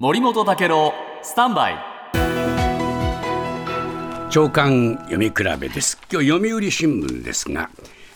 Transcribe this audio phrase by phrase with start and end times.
[0.00, 0.94] 森本武郎
[1.24, 1.74] スタンバイ。
[4.30, 5.98] 長官読み比べです。
[6.08, 7.68] 今日読売新聞ですが、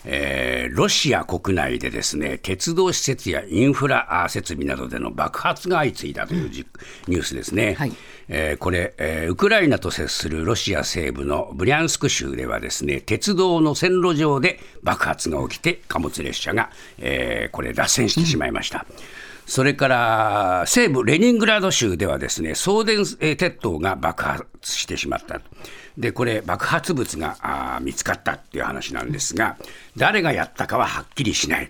[0.05, 6.65] えーロシア国内でですね鉄道施設やインフラあ設備などでの爆発が相次いだというじ、
[7.09, 7.91] ニュースですね、はい。
[8.29, 18.85] えーこれ、えーウクライナと接するロシア西部のブリャンスク州ではですね鉄道の線路上で爆発が起きて貨物列車が、えーこれ脱線してしまいました。
[19.45, 25.41] それから西部レニングラード州ではですね送電えー鉄塔が爆発してしまったと。
[25.97, 29.57] でこれ爆発物が見つかったっていう話なんですが
[29.95, 31.69] 誰がやったかははっきりしない。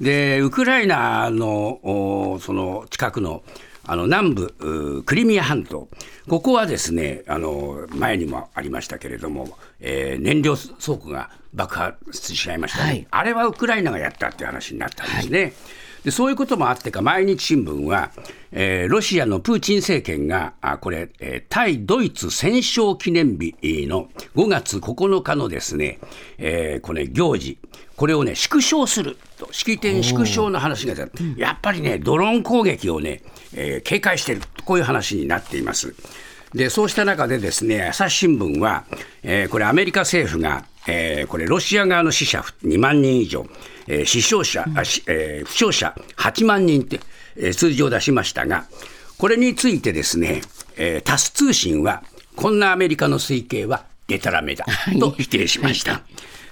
[0.00, 3.42] でウクライナのおその近くの
[3.86, 5.88] あの南部クリミア半島、
[6.26, 15.52] ここはですねあの前にもありましたけれども、えー燃料倉庫が爆発しちゃいましたね、はいあれはウクライナがやったっていう話になったんですね。
[16.04, 18.10] でそういうこともあってか、毎日新聞は、
[18.52, 23.54] えーロシアのプーチン政権が、あこれ、えー対ドイツ戦勝記念日
[23.86, 25.98] の5月9日のですね、
[26.36, 27.56] えーこれ、行事、
[27.96, 30.94] これをね、縮小すると、式典縮小の話が
[31.38, 33.22] やっぱりね、ドローン攻撃をね、
[33.54, 35.94] えー警戒している、こういう話になっています。
[36.52, 38.84] でそうした中で、ですね朝日新聞は、
[39.22, 43.46] えーこれ、アメリカ政府が、えーこれ、ロシア側の死者2万人以上、
[43.86, 47.00] えー死傷者、あしえー負傷者8万人って、
[47.36, 48.66] えー数字を出しましたが、
[49.18, 50.42] これについてですね、
[50.76, 52.02] えータス通信は、
[52.36, 54.66] こんなアメリカの推計はでたらめだ
[55.00, 56.02] と否定しました。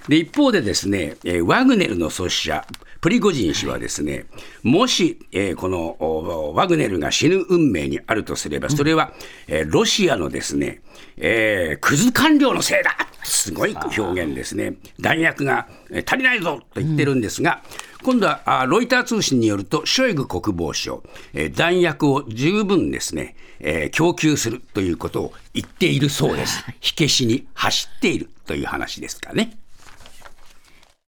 [0.07, 2.65] で一方でですね、えーワグネルの創始者、
[3.01, 4.25] プリゴジン氏はですね、
[4.63, 9.13] もし、えーこのおワグネルが死ぬ運命にあるとすれば、それは、
[9.47, 10.81] えーロシアのですね、
[11.17, 14.75] えークズ官僚のせいだすごい表現ですね。
[14.99, 15.67] 弾薬が
[16.05, 17.61] 足りないぞと言ってるんですが、
[18.03, 20.99] 今度はロイター通信によると、ショイグ国防相、
[21.33, 26.65] え弾薬を十分ですね、えー供給するということを言っているそうです。
[26.79, 29.57] 火消しに走っているという話ですかね。